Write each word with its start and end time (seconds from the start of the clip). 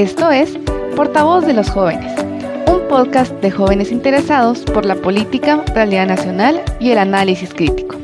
Esto 0.00 0.30
es 0.30 0.56
Portavoz 0.96 1.44
de 1.44 1.52
los 1.52 1.68
Jóvenes, 1.68 2.18
un 2.66 2.88
podcast 2.88 3.34
de 3.42 3.50
jóvenes 3.50 3.92
interesados 3.92 4.62
por 4.62 4.86
la 4.86 4.94
política, 4.94 5.62
realidad 5.74 6.06
nacional 6.06 6.62
y 6.80 6.90
el 6.92 6.96
análisis 6.96 7.52
crítico. 7.52 7.98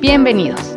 Bienvenidos. 0.00 0.76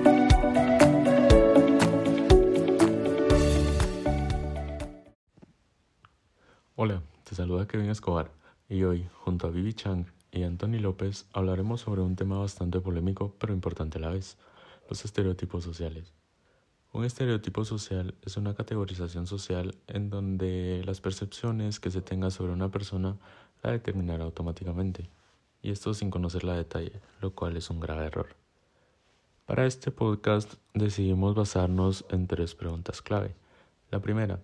Hola, 6.76 7.02
te 7.26 7.36
saluda 7.36 7.68
Kevin 7.68 7.90
Escobar 7.90 8.32
y 8.70 8.84
hoy, 8.84 9.10
junto 9.16 9.48
a 9.48 9.50
Vivi 9.50 9.74
Chang 9.74 10.06
y 10.32 10.44
Anthony 10.44 10.80
López, 10.80 11.26
hablaremos 11.34 11.82
sobre 11.82 12.00
un 12.00 12.16
tema 12.16 12.40
bastante 12.40 12.80
polémico 12.80 13.36
pero 13.38 13.52
importante 13.52 13.98
a 13.98 14.02
la 14.02 14.12
vez, 14.12 14.38
los 14.90 15.04
estereotipos 15.04 15.66
sociales. 15.66 16.14
Un 16.94 17.06
estereotipo 17.06 17.66
social 17.66 18.14
es 18.22 18.38
una 18.38 18.54
categorización 18.54 19.26
social 19.26 19.76
en 19.88 20.12
donde 20.12 20.84
las 20.86 21.02
percepciones 21.02 21.80
que 21.80 21.90
se 21.90 22.04
tenga 22.04 22.30
sobre 22.30 22.54
una 22.54 22.70
persona 22.70 23.18
la 23.64 23.72
determinará 23.72 24.26
automáticamente, 24.26 25.10
y 25.64 25.72
esto 25.72 25.96
sin 25.96 26.12
conocerla 26.12 26.54
a 26.54 26.58
detalle, 26.58 27.02
lo 27.20 27.34
cual 27.34 27.58
es 27.58 27.72
un 27.72 27.80
grave 27.80 28.06
error. 28.06 28.36
Para 29.48 29.66
este 29.66 29.90
podcast 29.90 30.54
decidimos 30.76 31.34
basarnos 31.34 32.06
en 32.10 32.28
tres 32.28 32.54
preguntas 32.54 33.02
clave. 33.02 33.34
La 33.90 34.00
primera, 34.00 34.40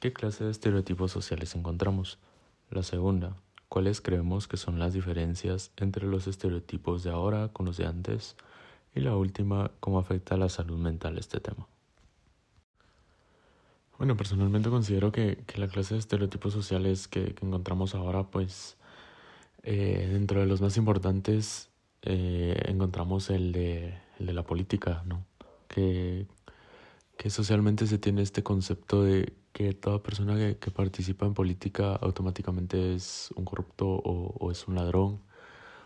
¿qué 0.00 0.12
clase 0.12 0.42
de 0.42 0.50
estereotipos 0.50 1.12
sociales 1.12 1.54
encontramos? 1.54 2.18
La 2.68 2.82
segunda, 2.82 3.36
¿cuáles 3.68 4.00
creemos 4.00 4.48
que 4.48 4.56
son 4.56 4.80
las 4.80 4.92
diferencias 4.92 5.70
entre 5.76 6.08
los 6.08 6.26
estereotipos 6.26 7.04
de 7.04 7.10
ahora 7.10 7.46
con 7.52 7.66
los 7.66 7.76
de 7.76 7.86
antes? 7.86 8.34
Y 8.94 9.00
la 9.00 9.16
última, 9.16 9.70
cómo 9.80 9.98
afecta 9.98 10.34
a 10.34 10.38
la 10.38 10.48
salud 10.48 10.78
mental 10.78 11.18
este 11.18 11.40
tema. 11.40 11.66
Bueno, 13.98 14.16
personalmente 14.16 14.70
considero 14.70 15.12
que, 15.12 15.44
la 15.56 15.68
clase 15.68 15.94
de 15.94 16.00
estereotipos 16.00 16.52
sociales 16.54 17.06
que, 17.06 17.34
encontramos 17.42 17.94
ahora, 17.94 18.24
pues 18.24 18.78
eh, 19.62 20.08
dentro 20.10 20.40
de 20.40 20.46
los 20.46 20.60
más 20.62 20.76
importantes 20.78 21.70
eh, 22.02 22.62
encontramos 22.66 23.28
el 23.30 23.52
de, 23.52 23.94
el 24.18 24.26
de 24.26 24.32
la 24.32 24.42
política, 24.42 25.02
¿no? 25.06 25.26
Que, 25.68 26.26
que 27.18 27.28
socialmente 27.30 27.86
se 27.86 27.98
tiene 27.98 28.22
este 28.22 28.42
concepto 28.42 29.04
de 29.04 29.34
que 29.52 29.74
toda 29.74 30.02
persona 30.02 30.34
que, 30.54 30.70
participa 30.70 31.26
en 31.26 31.34
política 31.34 31.94
automáticamente 31.96 32.94
es 32.94 33.30
un 33.36 33.44
corrupto 33.44 33.86
o, 33.86 34.34
o 34.40 34.50
es 34.50 34.66
un 34.66 34.76
ladrón 34.76 35.20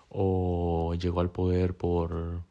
o 0.09 0.95
llegó 0.95 1.21
al 1.21 1.33
poder 1.33 1.77
por 1.77 2.45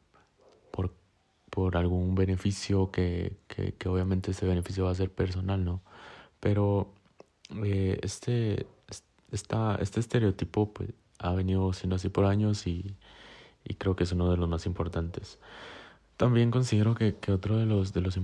por 1.54 1.78
algún 1.78 2.16
beneficio 2.16 2.90
que, 2.90 3.38
que, 3.48 3.76
que, 3.76 3.88
obviamente 3.88 4.32
ese 4.32 4.48
beneficio 4.48 4.86
va 4.86 4.92
a 4.92 4.96
ser 4.96 5.12
personal, 5.12 5.64
¿no? 5.64 5.82
Pero 6.40 6.92
eh, 7.64 8.00
este, 8.02 8.66
esta, 9.32 9.76
este 9.76 10.00
estereotipo 10.00 10.74
pues, 10.74 10.90
ha 11.20 11.32
venido 11.34 11.72
siendo 11.74 11.98
así 11.98 12.10
por 12.10 12.26
años 12.26 12.66
y, 12.66 12.96
y, 13.66 13.76
creo 13.76 13.96
que 13.96 14.04
es 14.06 14.12
uno 14.14 14.32
de 14.32 14.38
los 14.38 14.50
más 14.50 14.66
importantes. 14.66 15.38
También 16.18 16.50
considero 16.52 16.96
que, 16.96 17.18
que 17.18 17.32
otro 17.32 17.58
de 17.58 17.68
los, 17.68 17.94
de 17.94 18.02
los, 18.02 18.16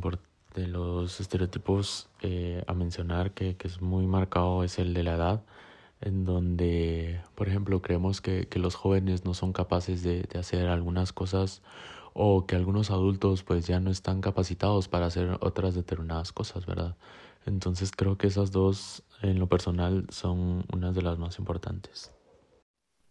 de 0.55 0.67
los 0.67 1.19
estereotipos 1.19 2.09
eh, 2.21 2.63
a 2.67 2.73
mencionar 2.73 3.33
que, 3.33 3.57
que 3.57 3.67
es 3.67 3.79
muy 3.81 4.07
marcado 4.07 4.63
es 4.63 4.79
el 4.79 4.95
de 4.95 5.03
la 5.03 5.15
edad 5.15 5.43
en 6.01 6.25
donde, 6.25 7.21
por 7.35 7.47
ejemplo, 7.47 7.81
creemos 7.81 8.21
que, 8.21 8.47
que 8.47 8.57
los 8.59 8.75
jóvenes 8.75 9.25
no 9.25 9.33
son 9.35 9.53
capaces 9.53 10.01
de, 10.03 10.23
de 10.23 10.39
hacer 10.39 10.67
algunas 10.67 11.13
cosas 11.13 11.61
o 12.21 12.45
que 12.45 12.57
algunos 12.57 12.91
adultos 12.91 13.43
pues 13.43 13.65
ya 13.65 13.79
no 13.79 13.89
están 13.89 14.19
capacitados 14.19 14.89
para 14.89 15.05
hacer 15.05 15.37
otras 15.39 15.73
determinadas 15.73 16.33
cosas, 16.33 16.65
¿verdad? 16.65 16.97
Entonces 17.45 17.93
creo 17.95 18.17
que 18.17 18.27
esas 18.27 18.51
dos 18.51 19.03
en 19.21 19.39
lo 19.39 19.47
personal 19.47 20.05
son 20.09 20.65
unas 20.73 20.93
de 20.93 21.01
las 21.01 21.17
más 21.17 21.39
importantes. 21.39 22.11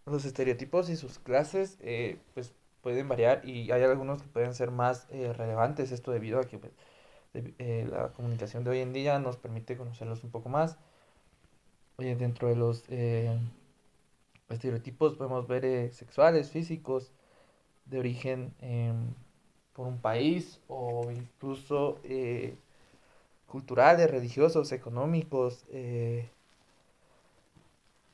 Los 0.04 0.26
estereotipos 0.26 0.90
y 0.90 0.96
sus 0.96 1.18
clases 1.18 1.78
eh, 1.80 2.18
pues 2.34 2.52
pueden 2.82 3.08
variar 3.08 3.48
y 3.48 3.70
hay 3.70 3.82
algunos 3.82 4.20
que 4.20 4.28
pueden 4.28 4.52
ser 4.52 4.70
más 4.70 5.06
eh, 5.08 5.32
relevantes, 5.32 5.90
esto 5.90 6.10
debido 6.10 6.38
a 6.38 6.44
que 6.44 6.58
pues, 6.58 6.74
eh, 7.32 7.88
la 7.90 8.12
comunicación 8.12 8.62
de 8.62 8.70
hoy 8.70 8.80
en 8.80 8.92
día 8.92 9.18
nos 9.18 9.38
permite 9.38 9.78
conocerlos 9.78 10.22
un 10.22 10.30
poco 10.30 10.50
más. 10.50 10.76
dentro 11.96 12.48
de 12.48 12.56
los 12.56 12.84
estereotipos 14.50 15.14
podemos 15.14 15.48
ver 15.48 15.94
sexuales, 15.94 16.50
físicos, 16.50 17.10
de 17.90 17.98
origen 17.98 18.52
em, 18.60 18.96
por 19.72 19.86
un 19.86 19.98
país 19.98 20.60
o 20.68 21.10
incluso 21.10 21.98
eh, 22.04 22.54
culturales, 23.46 24.10
religiosos, 24.10 24.72
económicos, 24.72 25.64
eh, 25.72 26.28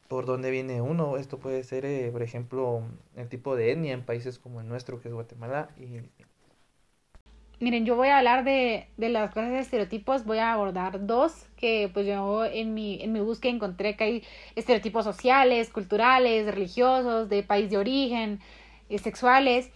por 0.09 0.27
dónde 0.27 0.51
viene 0.51 0.81
uno. 0.81 1.17
Esto 1.17 1.39
puede 1.39 1.65
ser, 1.65 1.85
eh, 1.85 2.11
por 2.12 2.23
ejemplo, 2.23 2.83
el 3.17 3.29
tipo 3.29 3.57
de 3.57 3.73
etnia 3.73 3.95
en 3.95 4.05
países 4.05 4.39
como 4.39 4.61
el 4.61 4.69
nuestro, 4.69 5.01
que 5.01 5.09
es 5.09 5.15
Guatemala. 5.15 5.71
Y... 5.79 6.01
Miren, 7.61 7.87
yo 7.87 7.97
voy 7.97 8.09
a 8.09 8.19
hablar 8.19 8.45
de, 8.45 8.89
de 8.97 9.09
las 9.09 9.33
clases 9.33 9.53
de 9.53 9.61
estereotipos, 9.61 10.25
voy 10.25 10.39
a 10.39 10.53
abordar 10.53 11.06
dos 11.06 11.47
que 11.56 11.89
pues 11.93 12.06
yo 12.06 12.45
en 12.45 12.75
mi, 12.75 13.01
en 13.01 13.12
mi 13.12 13.21
búsqueda 13.21 13.53
encontré 13.55 13.97
que 13.97 14.05
hay 14.05 14.23
estereotipos 14.55 15.05
sociales, 15.05 15.71
culturales, 15.71 16.53
religiosos, 16.53 17.29
de 17.29 17.43
país 17.43 17.71
de 17.71 17.79
origen, 17.79 18.41
sexuales. 18.99 19.71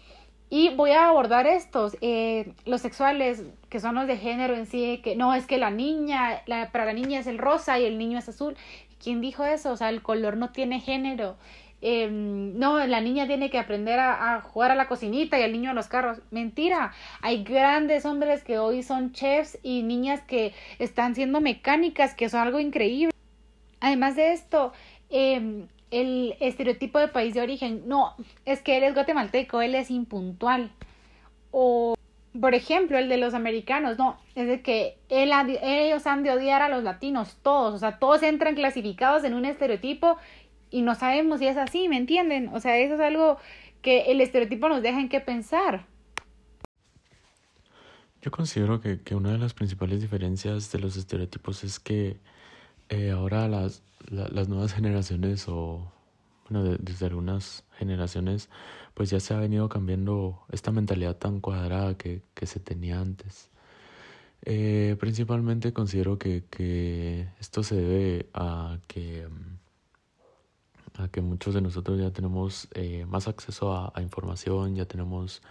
Y 0.50 0.74
voy 0.74 0.92
a 0.92 1.08
abordar 1.08 1.46
estos, 1.46 1.96
eh, 2.00 2.54
los 2.64 2.80
sexuales, 2.80 3.44
que 3.68 3.80
son 3.80 3.96
los 3.96 4.06
de 4.06 4.16
género 4.16 4.56
en 4.56 4.66
sí, 4.66 5.00
que 5.04 5.14
no 5.14 5.34
es 5.34 5.46
que 5.46 5.58
la 5.58 5.70
niña, 5.70 6.42
la, 6.46 6.72
para 6.72 6.86
la 6.86 6.94
niña 6.94 7.20
es 7.20 7.26
el 7.26 7.36
rosa 7.36 7.78
y 7.78 7.84
el 7.84 7.98
niño 7.98 8.18
es 8.18 8.28
azul. 8.28 8.56
¿Quién 9.02 9.20
dijo 9.20 9.44
eso? 9.44 9.72
O 9.72 9.76
sea, 9.76 9.90
el 9.90 10.02
color 10.02 10.36
no 10.38 10.50
tiene 10.50 10.80
género. 10.80 11.36
Em, 11.80 12.58
no, 12.58 12.84
la 12.86 13.00
niña 13.00 13.26
tiene 13.28 13.50
que 13.50 13.58
aprender 13.58 14.00
a, 14.00 14.40
jugar 14.40 14.72
a 14.72 14.74
la 14.74 14.88
cocinita 14.88 15.38
y 15.38 15.42
el 15.42 15.52
niño 15.52 15.70
a 15.70 15.74
los 15.74 15.86
carros. 15.86 16.18
Mentira. 16.30 16.92
Hay 17.20 17.44
grandes 17.44 18.04
hombres 18.04 18.42
que 18.42 18.58
hoy 18.58 18.82
son 18.82 19.12
chefs 19.12 19.58
y 19.62 19.82
niñas 19.82 20.22
que 20.22 20.54
están 20.78 21.14
siendo 21.14 21.40
mecánicas, 21.40 22.14
que 22.14 22.28
son 22.28 22.40
algo 22.40 22.58
increíble. 22.58 23.12
Además 23.80 24.16
de 24.16 24.32
esto, 24.32 24.72
eh, 25.10 25.66
el 25.90 26.36
estereotipo 26.40 26.98
de 26.98 27.08
país 27.08 27.34
de 27.34 27.40
origen. 27.40 27.82
No, 27.86 28.14
es 28.44 28.60
que 28.60 28.76
él 28.76 28.84
es 28.84 28.94
guatemalteco, 28.94 29.62
él 29.62 29.74
es 29.74 29.90
impuntual. 29.90 30.70
O, 31.50 31.94
por 32.38 32.54
ejemplo, 32.54 32.98
el 32.98 33.08
de 33.08 33.16
los 33.16 33.34
americanos, 33.34 33.98
no, 33.98 34.18
es 34.34 34.46
de 34.46 34.62
que 34.62 34.98
él, 35.08 35.32
ellos 35.62 36.06
han 36.06 36.22
de 36.22 36.30
odiar 36.30 36.62
a 36.62 36.68
los 36.68 36.84
latinos, 36.84 37.38
todos, 37.42 37.74
o 37.74 37.78
sea, 37.78 37.98
todos 37.98 38.22
entran 38.22 38.54
clasificados 38.54 39.24
en 39.24 39.34
un 39.34 39.44
estereotipo 39.44 40.18
y 40.70 40.82
no 40.82 40.94
sabemos 40.94 41.40
si 41.40 41.46
es 41.46 41.56
así, 41.56 41.88
¿me 41.88 41.96
entienden? 41.96 42.50
O 42.52 42.60
sea, 42.60 42.76
eso 42.76 42.94
es 42.94 43.00
algo 43.00 43.38
que 43.80 44.10
el 44.12 44.20
estereotipo 44.20 44.68
nos 44.68 44.82
deja 44.82 45.00
en 45.00 45.08
qué 45.08 45.20
pensar. 45.20 45.86
Yo 48.20 48.30
considero 48.30 48.80
que, 48.80 49.00
que 49.00 49.14
una 49.14 49.32
de 49.32 49.38
las 49.38 49.54
principales 49.54 50.00
diferencias 50.00 50.70
de 50.72 50.80
los 50.80 50.96
estereotipos 50.96 51.64
es 51.64 51.78
que 51.78 52.18
eh, 52.88 53.10
ahora 53.10 53.48
las, 53.48 53.82
las 54.10 54.48
nuevas 54.48 54.72
generaciones 54.72 55.46
o 55.48 55.92
bueno, 56.48 56.76
desde 56.78 57.06
algunas 57.06 57.64
generaciones 57.76 58.48
pues 58.94 59.10
ya 59.10 59.20
se 59.20 59.34
ha 59.34 59.38
venido 59.38 59.68
cambiando 59.68 60.40
esta 60.50 60.72
mentalidad 60.72 61.16
tan 61.16 61.40
cuadrada 61.40 61.96
que, 61.96 62.22
que 62.34 62.46
se 62.46 62.60
tenía 62.60 63.00
antes. 63.00 63.50
Eh, 64.42 64.96
principalmente 64.98 65.72
considero 65.72 66.18
que, 66.18 66.44
que 66.50 67.28
esto 67.40 67.62
se 67.62 67.76
debe 67.76 68.30
a 68.34 68.78
que 68.86 69.28
a 70.94 71.08
que 71.08 71.20
muchos 71.20 71.54
de 71.54 71.60
nosotros 71.60 72.00
ya 72.00 72.10
tenemos 72.10 72.68
eh, 72.74 73.04
más 73.06 73.28
acceso 73.28 73.72
a, 73.72 74.00
información, 74.02 74.74
ya 74.74 74.84
tenemos 74.86 75.42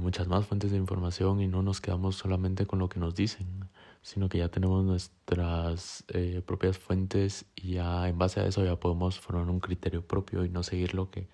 muchas 0.00 0.28
más 0.28 0.46
fuentes 0.46 0.70
de 0.70 0.76
información 0.76 1.40
y 1.40 1.46
no 1.46 1.62
nos 1.62 1.80
quedamos 1.80 2.16
solamente 2.16 2.66
con 2.66 2.78
lo 2.78 2.88
que 2.90 3.00
nos 3.00 3.14
dicen 3.14 3.69
sino 4.02 4.28
que 4.28 4.38
ya 4.38 4.48
tenemos 4.48 4.84
nuestras 4.84 6.04
eh, 6.08 6.42
propias 6.44 6.78
fuentes 6.78 7.44
y 7.54 7.74
ya 7.74 8.08
en 8.08 8.18
base 8.18 8.40
a 8.40 8.46
eso 8.46 8.64
ya 8.64 8.76
podemos 8.76 9.20
formar 9.20 9.48
un 9.48 9.60
criterio 9.60 10.06
propio 10.06 10.44
y 10.44 10.48
no 10.48 10.62
seguir 10.62 10.94
lo 10.94 11.10
que, 11.10 11.28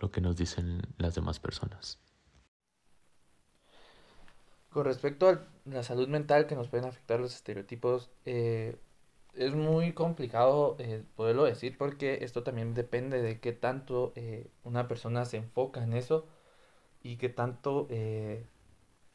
lo 0.00 0.10
que 0.10 0.20
nos 0.20 0.36
dicen 0.36 0.82
las 0.98 1.14
demás 1.14 1.40
personas. 1.40 1.98
Con 4.70 4.84
respecto 4.84 5.28
a 5.28 5.44
la 5.66 5.82
salud 5.82 6.08
mental 6.08 6.46
que 6.46 6.54
nos 6.54 6.68
pueden 6.68 6.86
afectar 6.86 7.20
los 7.20 7.34
estereotipos, 7.34 8.10
eh, 8.24 8.76
es 9.34 9.54
muy 9.54 9.92
complicado 9.92 10.76
eh, 10.78 11.04
poderlo 11.16 11.44
decir 11.44 11.76
porque 11.76 12.18
esto 12.22 12.42
también 12.42 12.72
depende 12.72 13.20
de 13.20 13.40
qué 13.40 13.52
tanto 13.52 14.12
una 14.62 14.88
persona 14.88 15.24
se 15.24 15.38
enfoca 15.38 15.82
en 15.82 15.92
eso 15.92 16.26
y 17.02 17.16
qué 17.16 17.28
tanto 17.28 17.88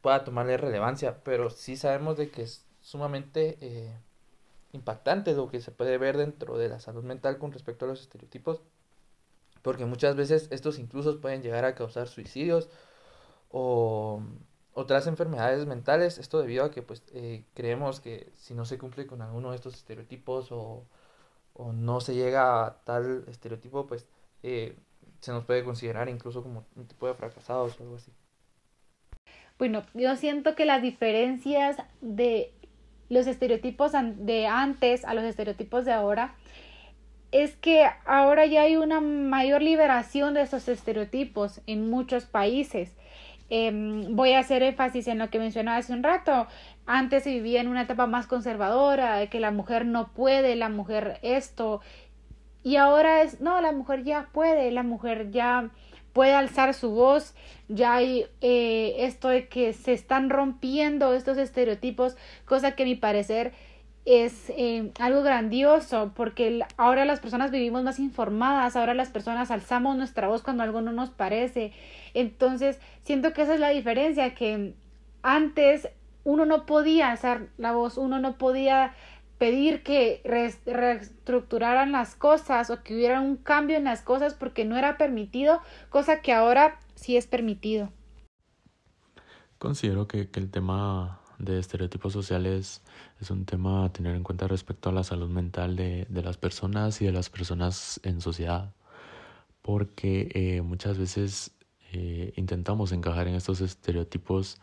pueda 0.01 0.23
tomarle 0.23 0.57
relevancia, 0.57 1.23
pero 1.23 1.49
sí 1.49 1.75
sabemos 1.75 2.17
de 2.17 2.29
que 2.29 2.45
sumamente 2.87 3.57
eh, 3.59 3.93
impactante 4.71 5.33
lo 5.33 5.49
que 5.49 5.59
se 5.59 5.71
puede 5.71 5.97
ver 5.97 6.15
dentro 6.15 6.57
de 6.57 6.69
la 6.69 6.79
salud 6.79 7.03
mental 7.03 7.37
con 7.37 7.51
respecto 7.51 7.83
a 7.83 7.89
los 7.89 7.99
estereotipos, 7.99 8.61
porque 9.61 9.83
muchas 9.83 10.15
veces 10.15 10.47
estos 10.51 10.79
incluso 10.79 11.19
pueden 11.19 11.43
llegar 11.43 11.65
a 11.65 11.75
causar 11.75 12.07
suicidios 12.07 12.69
o, 13.51 14.21
otras 14.73 15.05
enfermedades 15.07 15.65
mentales, 15.65 16.17
esto 16.17 16.39
debido 16.39 16.63
a 16.63 16.71
que 16.71 16.81
pues 16.81 17.03
eh, 17.11 17.43
creemos 17.55 17.99
que 17.99 18.31
si 18.35 18.53
no 18.53 18.63
se 18.63 18.77
cumple 18.77 19.05
con 19.05 19.21
alguno 19.21 19.49
de 19.49 19.57
estos 19.57 19.75
estereotipos 19.75 20.53
o, 20.53 20.85
o 21.55 21.73
no 21.73 21.99
se 21.99 22.15
llega 22.15 22.65
a 22.65 22.83
tal 22.85 23.25
estereotipo, 23.27 23.85
pues 23.85 24.07
eh, 24.43 24.77
se 25.19 25.33
nos 25.33 25.43
puede 25.43 25.65
considerar 25.65 26.07
incluso 26.07 26.41
como 26.41 26.65
un 26.77 26.87
tipo 26.87 27.05
de 27.05 27.15
fracasados 27.15 27.77
o 27.79 27.83
algo 27.83 27.95
así. 27.97 28.13
Bueno, 29.57 29.83
yo 29.95 30.15
siento 30.15 30.55
que 30.55 30.65
las 30.65 30.83
diferencias 30.83 31.77
de 31.99 32.53
los 33.09 33.27
estereotipos 33.27 33.93
de 33.93 34.47
antes 34.47 35.05
a 35.05 35.13
los 35.13 35.23
estereotipos 35.23 35.85
de 35.85 35.93
ahora 35.93 36.35
es 37.31 37.55
que 37.55 37.85
ahora 38.05 38.45
ya 38.45 38.61
hay 38.61 38.77
una 38.77 39.01
mayor 39.01 39.61
liberación 39.61 40.33
de 40.33 40.41
esos 40.41 40.67
estereotipos 40.67 41.61
en 41.67 41.89
muchos 41.89 42.25
países. 42.25 42.95
Em, 43.49 44.15
voy 44.15 44.33
a 44.33 44.39
hacer 44.39 44.63
énfasis 44.63 45.07
en 45.07 45.19
lo 45.19 45.29
que 45.29 45.39
mencionaba 45.39 45.77
hace 45.77 45.93
un 45.93 46.03
rato. 46.03 46.47
Antes 46.85 47.23
se 47.23 47.31
vivía 47.31 47.61
en 47.61 47.67
una 47.67 47.83
etapa 47.83 48.07
más 48.07 48.27
conservadora, 48.27 49.17
de 49.17 49.27
que 49.27 49.39
la 49.39 49.51
mujer 49.51 49.85
no 49.85 50.09
puede, 50.13 50.55
la 50.55 50.69
mujer 50.69 51.19
esto. 51.21 51.81
Y 52.67 52.75
ahora 52.75 53.21
es, 53.21 53.39
no, 53.39 53.61
la 53.61 53.71
mujer 53.71 54.03
ya 54.03 54.27
puede, 54.33 54.71
la 54.71 54.83
mujer 54.83 55.31
ya 55.31 55.69
puede 56.11 56.33
alzar 56.33 56.73
su 56.73 56.91
voz. 56.91 57.33
Ya 57.69 57.93
hay 57.93 58.25
eh, 58.41 58.95
esto 59.05 59.29
de 59.29 59.47
que 59.47 59.71
se 59.71 59.93
están 59.93 60.29
rompiendo 60.29 61.13
estos 61.13 61.37
estereotipos, 61.37 62.17
cosa 62.43 62.75
que 62.75 62.83
a 62.83 62.85
mi 62.85 62.95
parecer 62.95 63.53
es 64.03 64.49
eh, 64.49 64.91
algo 64.99 65.23
grandioso 65.23 66.11
porque 66.13 66.59
ahora 66.75 67.05
las 67.05 67.21
personas 67.21 67.51
vivimos 67.51 67.83
más 67.83 67.99
informadas, 67.99 68.75
ahora 68.75 68.93
las 68.93 69.11
personas 69.11 69.49
alzamos 69.49 69.95
nuestra 69.95 70.27
voz 70.27 70.43
cuando 70.43 70.63
algo 70.63 70.81
no 70.81 70.91
nos 70.91 71.09
parece. 71.09 71.71
Entonces, 72.13 72.81
siento 73.03 73.31
que 73.31 73.43
esa 73.43 73.53
es 73.53 73.61
la 73.61 73.69
diferencia, 73.69 74.35
que 74.35 74.73
antes 75.21 75.87
uno 76.25 76.45
no 76.45 76.65
podía 76.65 77.11
alzar 77.11 77.47
la 77.57 77.71
voz, 77.71 77.97
uno 77.97 78.19
no 78.19 78.37
podía 78.37 78.93
pedir 79.37 79.83
que 79.83 80.21
reestructuraran 80.65 81.91
las 81.91 82.15
cosas 82.15 82.69
o 82.69 82.83
que 82.83 82.95
hubiera 82.95 83.21
un 83.21 83.37
cambio 83.37 83.77
en 83.77 83.83
las 83.83 84.01
cosas 84.01 84.33
porque 84.33 84.65
no 84.65 84.77
era 84.77 84.97
permitido, 84.97 85.61
cosa 85.89 86.21
que 86.21 86.33
ahora 86.33 86.79
sí 86.95 87.17
es 87.17 87.27
permitido. 87.27 87.91
Considero 89.59 90.07
que, 90.07 90.29
que 90.29 90.39
el 90.39 90.49
tema 90.49 91.19
de 91.39 91.59
estereotipos 91.59 92.13
sociales 92.13 92.81
es 93.21 93.31
un 93.31 93.45
tema 93.45 93.85
a 93.85 93.93
tener 93.93 94.15
en 94.15 94.23
cuenta 94.23 94.47
respecto 94.47 94.89
a 94.89 94.93
la 94.93 95.03
salud 95.03 95.29
mental 95.29 95.75
de, 95.75 96.05
de 96.09 96.23
las 96.23 96.37
personas 96.37 97.01
y 97.01 97.05
de 97.05 97.11
las 97.11 97.29
personas 97.29 97.99
en 98.03 98.21
sociedad, 98.21 98.73
porque 99.61 100.29
eh, 100.33 100.61
muchas 100.61 100.97
veces 100.97 101.51
eh, 101.93 102.33
intentamos 102.35 102.91
encajar 102.91 103.27
en 103.27 103.35
estos 103.35 103.61
estereotipos 103.61 104.57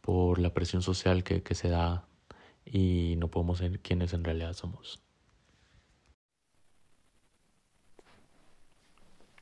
por 0.00 0.38
la 0.38 0.54
presión 0.54 0.82
social 0.82 1.22
que, 1.22 1.42
que 1.42 1.54
se 1.54 1.68
da 1.68 2.06
y 2.66 3.14
no 3.18 3.28
podemos 3.28 3.58
ser 3.58 3.78
quienes 3.80 4.12
en 4.12 4.24
realidad 4.24 4.52
somos. 4.52 5.00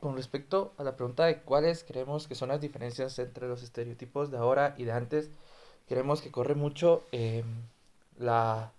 Con 0.00 0.17
respecto 0.17 0.75
a 0.76 0.85
la 0.85 0.97
pregunta 0.97 1.25
de 1.25 1.41
cuáles 1.41 1.82
creemos 1.82 2.29
que 2.29 2.35
son 2.35 2.50
las 2.50 2.61
diferencias 2.61 3.19
entre 3.19 3.49
los 3.49 3.62
estereotipos 3.62 4.31
de 4.31 4.37
ahora 4.37 4.75
y 4.76 4.85
de 4.85 4.93
antes, 4.93 5.31
creemos 5.88 6.21
que 6.21 6.31
corre 6.31 6.55
mucho 6.55 7.05
em, 7.11 7.47
la, 8.19 8.73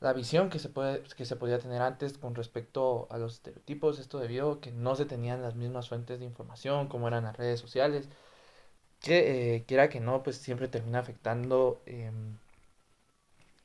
la, 0.00 0.12
visión 0.12 0.50
que 0.50 0.58
se, 0.58 0.68
puede, 0.68 1.02
que 1.16 1.24
se 1.24 1.36
podía 1.36 1.58
tener 1.58 1.80
antes 1.80 2.18
con 2.18 2.34
respecto 2.34 3.06
a 3.10 3.16
los 3.16 3.34
estereotipos, 3.34 3.98
esto 3.98 4.18
debido 4.18 4.60
que 4.60 4.72
no 4.72 4.94
se 4.94 5.06
tenían 5.06 5.40
las 5.40 5.54
mismas 5.54 5.88
fuentes 5.88 6.18
de 6.18 6.26
información 6.26 6.88
como 6.88 7.08
eran 7.08 7.24
las 7.24 7.36
redes 7.36 7.58
sociales, 7.60 8.08
que 9.00 9.56
eh, 9.56 9.64
quiera 9.66 9.88
que 9.88 10.00
no, 10.00 10.22
pues 10.22 10.36
siempre 10.36 10.68
termina 10.68 10.98
afectando 10.98 11.80
em, 11.86 12.36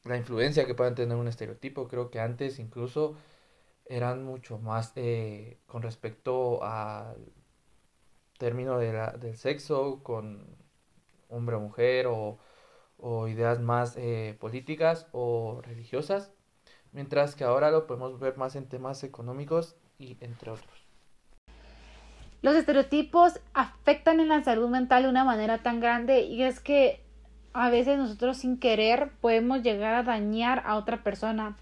la 0.03 0.18
influencia 0.18 0.65
que 0.65 0.75
puedan 0.75 0.95
tener 0.95 1.18
un 1.18 1.27
estereotipo. 1.27 1.88
Creo 1.88 2.09
que 2.09 2.19
antes 2.19 2.59
incluso 2.59 3.15
eran 3.86 4.24
mucho 4.24 4.57
más 4.57 4.94
eh, 4.95 5.57
con 5.68 5.81
respecto 5.81 6.63
al 6.63 7.15
término 8.38 8.77
de 8.80 8.94
la, 8.94 9.12
del 9.12 9.38
sexo, 9.38 10.01
con 10.03 10.45
hombre 11.30 11.56
o 11.56 11.59
mujer 11.59 12.07
o, 12.07 12.39
ideas 13.27 13.59
más 13.59 13.98
eh, 13.98 14.38
políticas 14.39 15.07
o 15.12 15.59
religiosas, 15.63 16.31
mientras 16.92 17.36
que 17.36 17.44
ahora 17.44 17.71
lo 17.71 17.88
podemos 17.88 18.19
ver 18.19 18.38
más 18.38 18.56
en 18.56 18.69
temas 18.69 19.04
económicos 19.04 19.75
y 19.97 20.18
entre 20.21 20.51
otros. 20.51 20.88
Los 22.44 22.56
estereotipos 22.56 23.39
afectan 23.54 24.19
en 24.19 24.30
la 24.30 24.44
salud 24.44 24.69
mental 24.69 25.04
de 25.04 25.09
una 25.09 25.24
manera 25.24 25.63
tan 25.63 25.80
grande 25.80 26.21
y 26.21 26.44
es 26.44 26.59
que 26.59 27.04
a 27.53 27.69
veces 27.69 27.98
nosotros 27.98 28.38
sin 28.38 28.57
querer 28.57 29.12
podemos 29.21 29.62
llegar 29.63 29.95
a 29.95 30.03
dañar 30.03 30.63
a 30.65 30.75
otra 30.75 31.03
persona. 31.03 31.57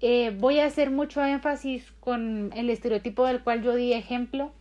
Eh, 0.00 0.36
voy 0.38 0.58
a 0.58 0.66
hacer 0.66 0.90
mucho 0.90 1.24
énfasis 1.24 1.92
con 2.00 2.52
el 2.54 2.70
estereotipo 2.70 3.26
del 3.26 3.42
cual 3.42 3.62
yo 3.62 3.74
di 3.74 3.92
ejemplo. 3.92 4.52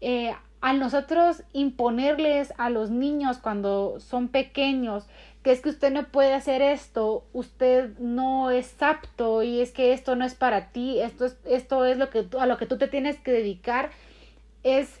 Eh, 0.00 0.32
al 0.60 0.78
nosotros 0.78 1.42
imponerles 1.52 2.54
a 2.56 2.70
los 2.70 2.90
niños 2.90 3.38
cuando 3.38 3.98
son 3.98 4.28
pequeños 4.28 5.06
que 5.42 5.50
es 5.50 5.60
que 5.60 5.70
usted 5.70 5.92
no 5.92 6.04
puede 6.04 6.34
hacer 6.34 6.62
esto, 6.62 7.24
usted 7.32 7.98
no 7.98 8.50
es 8.50 8.80
apto 8.80 9.42
y 9.42 9.60
es 9.60 9.72
que 9.72 9.92
esto 9.92 10.14
no 10.14 10.24
es 10.24 10.34
para 10.34 10.70
ti, 10.70 11.00
esto 11.00 11.24
es, 11.26 11.36
esto 11.44 11.84
es 11.84 11.98
lo 11.98 12.10
que, 12.10 12.26
a 12.38 12.46
lo 12.46 12.58
que 12.58 12.66
tú 12.66 12.78
te 12.78 12.86
tienes 12.86 13.18
que 13.18 13.32
dedicar, 13.32 13.90
es 14.62 15.00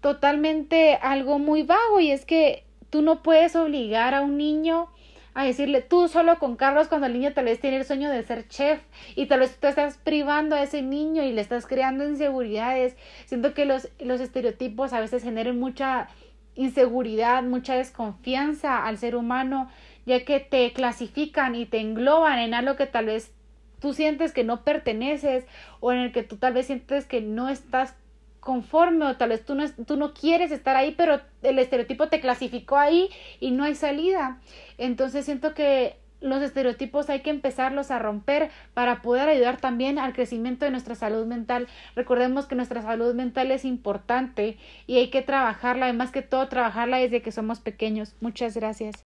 totalmente 0.00 0.94
algo 0.94 1.38
muy 1.38 1.62
vago 1.62 2.00
y 2.00 2.10
es 2.10 2.24
que 2.24 2.64
tú 2.92 3.00
no 3.00 3.22
puedes 3.22 3.56
obligar 3.56 4.14
a 4.14 4.20
un 4.20 4.36
niño 4.36 4.88
a 5.32 5.44
decirle 5.44 5.80
tú 5.80 6.08
solo 6.08 6.38
con 6.38 6.56
Carlos 6.56 6.88
cuando 6.88 7.06
el 7.06 7.14
niño 7.14 7.32
tal 7.32 7.46
vez 7.46 7.58
tiene 7.58 7.78
el 7.78 7.86
sueño 7.86 8.10
de 8.10 8.22
ser 8.22 8.46
chef 8.48 8.82
y 9.16 9.24
tal 9.26 9.40
vez 9.40 9.56
tú 9.58 9.66
estás 9.66 9.96
privando 9.96 10.54
a 10.54 10.62
ese 10.62 10.82
niño 10.82 11.22
y 11.22 11.32
le 11.32 11.40
estás 11.40 11.66
creando 11.66 12.06
inseguridades. 12.06 12.94
Siento 13.24 13.54
que 13.54 13.64
los, 13.64 13.88
los 13.98 14.20
estereotipos 14.20 14.92
a 14.92 15.00
veces 15.00 15.22
generan 15.22 15.58
mucha 15.58 16.08
inseguridad, 16.54 17.42
mucha 17.42 17.76
desconfianza 17.76 18.84
al 18.84 18.98
ser 18.98 19.16
humano, 19.16 19.70
ya 20.04 20.26
que 20.26 20.38
te 20.38 20.70
clasifican 20.74 21.54
y 21.54 21.64
te 21.64 21.80
engloban 21.80 22.38
en 22.40 22.52
algo 22.52 22.76
que 22.76 22.84
tal 22.84 23.06
vez 23.06 23.32
tú 23.80 23.94
sientes 23.94 24.32
que 24.32 24.44
no 24.44 24.64
perteneces 24.64 25.46
o 25.80 25.92
en 25.92 25.98
el 25.98 26.12
que 26.12 26.24
tú 26.24 26.36
tal 26.36 26.52
vez 26.52 26.66
sientes 26.66 27.06
que 27.06 27.22
no 27.22 27.48
estás 27.48 27.96
conforme 28.42 29.06
o 29.06 29.16
tal 29.16 29.28
vez 29.28 29.44
tú 29.44 29.54
no, 29.54 29.64
tú 29.86 29.96
no 29.96 30.12
quieres 30.12 30.50
estar 30.50 30.74
ahí, 30.74 30.94
pero 30.96 31.20
el 31.42 31.60
estereotipo 31.60 32.08
te 32.08 32.20
clasificó 32.20 32.76
ahí 32.76 33.08
y 33.38 33.52
no 33.52 33.62
hay 33.62 33.76
salida. 33.76 34.40
Entonces 34.78 35.24
siento 35.24 35.54
que 35.54 35.96
los 36.20 36.42
estereotipos 36.42 37.08
hay 37.08 37.20
que 37.20 37.30
empezarlos 37.30 37.92
a 37.92 38.00
romper 38.00 38.50
para 38.74 39.00
poder 39.00 39.28
ayudar 39.28 39.60
también 39.60 39.98
al 39.98 40.12
crecimiento 40.12 40.64
de 40.64 40.72
nuestra 40.72 40.96
salud 40.96 41.24
mental. 41.24 41.68
Recordemos 41.94 42.46
que 42.46 42.56
nuestra 42.56 42.82
salud 42.82 43.14
mental 43.14 43.52
es 43.52 43.64
importante 43.64 44.58
y 44.88 44.96
hay 44.96 45.10
que 45.10 45.22
trabajarla, 45.22 45.86
además 45.86 46.10
que 46.10 46.22
todo 46.22 46.48
trabajarla 46.48 46.98
desde 46.98 47.22
que 47.22 47.30
somos 47.30 47.60
pequeños. 47.60 48.16
Muchas 48.20 48.56
gracias. 48.56 49.04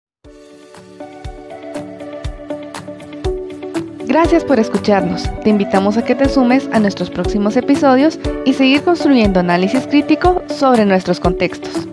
Gracias 4.15 4.45
por 4.45 4.61
escucharnos. 4.61 5.23
Te 5.41 5.49
invitamos 5.49 5.97
a 5.97 6.05
que 6.05 6.15
te 6.15 6.29
sumes 6.29 6.69
a 6.71 6.79
nuestros 6.79 7.09
próximos 7.09 7.57
episodios 7.57 8.17
y 8.45 8.53
seguir 8.53 8.81
construyendo 8.81 9.41
análisis 9.41 9.87
crítico 9.87 10.41
sobre 10.47 10.85
nuestros 10.85 11.19
contextos. 11.19 11.85